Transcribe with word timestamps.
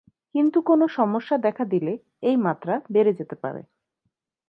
কিন্তু 0.35 0.57
কোনো 0.61 0.85
সমস্যা 0.97 1.35
দেখা 1.37 1.63
দিলে 1.65 1.93
এই 2.23 2.37
মাত্রা 2.37 2.73
বেড়ে 2.93 3.11
যেতে 3.13 3.35
পারে। 3.43 3.61